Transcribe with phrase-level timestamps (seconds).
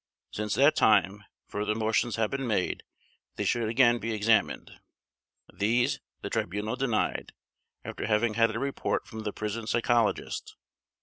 [0.31, 2.81] Since that time further motions have been made
[3.35, 4.79] that he should again be examined.
[5.53, 7.33] These the Tribunal denied,
[7.85, 10.55] after having had a report from the prison psychologist.